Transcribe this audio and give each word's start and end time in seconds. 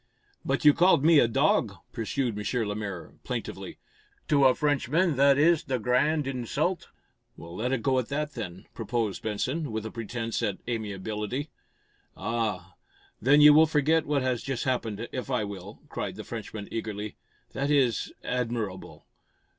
"But 0.43 0.65
you 0.65 0.73
called 0.73 1.05
me 1.05 1.19
a 1.19 1.27
'dog,'" 1.27 1.75
pursued 1.91 2.35
M. 2.35 2.67
Lemaire, 2.67 3.13
plaintively. 3.23 3.77
"To 4.29 4.45
a 4.45 4.55
Frenchman 4.55 5.15
that 5.17 5.37
is 5.37 5.65
the 5.65 5.77
gr 5.77 5.91
r 5.91 5.95
r 5.97 6.01
rand 6.05 6.25
insult!" 6.25 6.87
"Let 7.37 7.71
it 7.71 7.83
go 7.83 7.99
at 7.99 8.07
that, 8.09 8.33
then," 8.33 8.65
proposed 8.73 9.21
Benson, 9.21 9.71
with 9.71 9.85
a 9.85 9.91
pretense 9.91 10.41
at 10.41 10.57
amiability. 10.67 11.51
"Ah! 12.17 12.73
Then 13.21 13.41
you 13.41 13.53
will 13.53 13.67
forget 13.67 14.07
what 14.07 14.23
has 14.23 14.41
just 14.41 14.63
happened, 14.63 15.07
if 15.11 15.29
I 15.29 15.43
will?" 15.43 15.83
cried 15.87 16.15
the 16.15 16.23
Frenchman, 16.23 16.67
eagerly. 16.71 17.15
"That 17.51 17.69
is 17.69 18.11
admir 18.23 18.63
r 18.63 18.71
r 18.71 18.77
rable! 18.77 19.03